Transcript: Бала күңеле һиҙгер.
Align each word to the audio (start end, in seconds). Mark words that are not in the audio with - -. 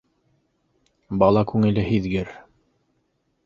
Бала 1.23 1.45
күңеле 1.53 1.87
һиҙгер. 1.93 2.35